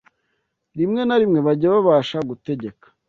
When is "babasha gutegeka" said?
1.73-2.85